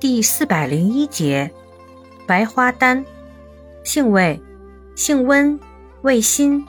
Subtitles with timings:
[0.00, 1.50] 第四百零一节，
[2.24, 3.04] 白花丹，
[3.82, 4.40] 性味，
[4.94, 5.58] 性温，
[6.02, 6.64] 味辛，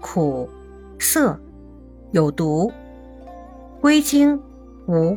[0.00, 0.50] 苦，
[0.98, 1.38] 涩，
[2.10, 2.72] 有毒。
[3.80, 4.36] 归经
[4.88, 5.16] 无。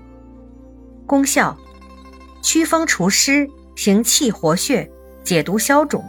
[1.08, 1.58] 功效：
[2.44, 4.92] 祛风除湿，行气活血，
[5.24, 6.04] 解毒消肿，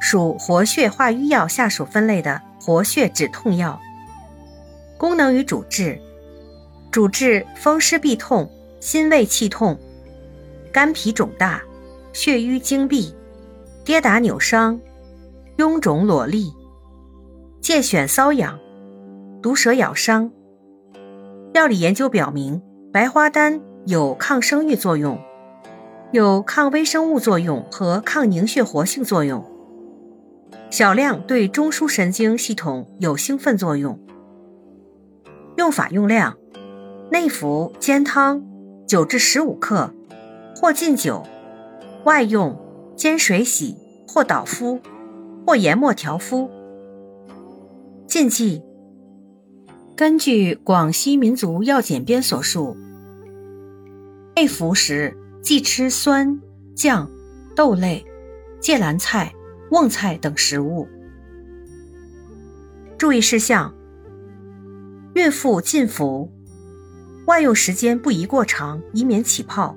[0.00, 3.78] 属活血化瘀药下属分类的活血止痛药。
[4.96, 6.00] 功能与主治：
[6.90, 9.78] 主治风湿痹痛、心胃气痛、
[10.72, 11.62] 肝脾肿大、
[12.12, 13.14] 血瘀经闭、
[13.84, 14.80] 跌打扭伤、
[15.56, 16.52] 臃肿裸痢、
[17.62, 18.58] 疥癣瘙痒、
[19.42, 20.30] 毒蛇咬伤。
[21.54, 25.18] 药理研究表明，白花丹有抗生育作用，
[26.12, 29.44] 有抗微生物作用和抗凝血活性作用，
[30.70, 33.98] 小量对中枢神经系统有兴奋作用。
[35.56, 36.36] 用法用量：
[37.10, 38.44] 内服煎汤，
[38.86, 39.92] 九至十五克，
[40.60, 41.22] 或浸酒；
[42.04, 42.60] 外用
[42.96, 43.76] 煎水洗，
[44.08, 44.80] 或捣敷，
[45.46, 46.50] 或研末调敷。
[48.08, 48.60] 禁忌：
[49.94, 52.76] 根据《广西民族药简编》所述，
[54.34, 56.40] 内服时忌吃酸、
[56.74, 57.08] 酱、
[57.54, 58.04] 豆类、
[58.60, 59.32] 芥蓝菜、
[59.70, 60.88] 瓮菜等食物。
[62.98, 63.72] 注意事项。
[65.14, 66.32] 孕妇禁服，
[67.26, 69.76] 外用时间不宜过长，以免起泡。